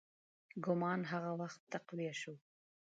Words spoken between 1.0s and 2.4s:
هغه وخت تقویه شو.